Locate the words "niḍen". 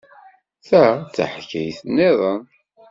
1.95-2.41